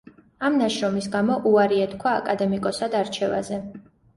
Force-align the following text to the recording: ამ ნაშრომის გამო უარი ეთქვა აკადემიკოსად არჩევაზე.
ამ 0.47 0.55
ნაშრომის 0.61 1.09
გამო 1.17 1.35
უარი 1.51 1.79
ეთქვა 1.89 2.15
აკადემიკოსად 2.23 2.99
არჩევაზე. 3.03 3.63